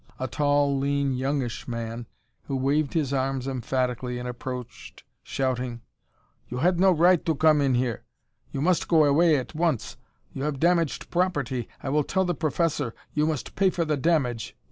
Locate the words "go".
8.87-9.05